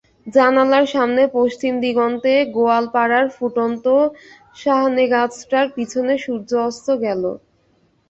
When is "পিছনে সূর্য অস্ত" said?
5.75-6.87